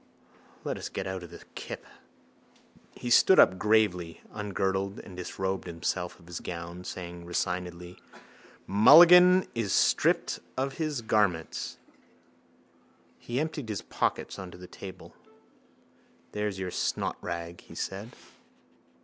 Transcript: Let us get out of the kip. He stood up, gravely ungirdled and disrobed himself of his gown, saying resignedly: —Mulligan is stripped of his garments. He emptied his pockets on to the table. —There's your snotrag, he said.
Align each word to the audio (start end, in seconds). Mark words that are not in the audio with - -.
Let 0.63 0.79
us 0.79 0.89
get 0.89 1.05
out 1.05 1.21
of 1.21 1.29
the 1.29 1.43
kip. 1.53 1.85
He 2.95 3.11
stood 3.11 3.39
up, 3.39 3.59
gravely 3.59 4.21
ungirdled 4.33 4.97
and 4.97 5.15
disrobed 5.15 5.67
himself 5.67 6.19
of 6.19 6.25
his 6.25 6.39
gown, 6.39 6.85
saying 6.85 7.23
resignedly: 7.25 7.99
—Mulligan 8.65 9.45
is 9.53 9.73
stripped 9.73 10.39
of 10.57 10.77
his 10.79 11.03
garments. 11.03 11.77
He 13.19 13.39
emptied 13.39 13.69
his 13.69 13.83
pockets 13.83 14.39
on 14.39 14.49
to 14.49 14.57
the 14.57 14.65
table. 14.65 15.13
—There's 16.31 16.57
your 16.57 16.71
snotrag, 16.71 17.61
he 17.61 17.75
said. 17.75 18.15